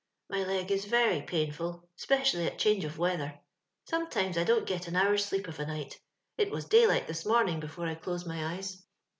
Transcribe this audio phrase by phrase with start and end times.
[0.17, 3.39] *' My leg is very pamfUl, 'specially at change of weather.
[3.87, 5.99] Sometimes I don't get an hour's sleep of a night—
[6.39, 8.83] it was daylight this morning before I dosed my eyes.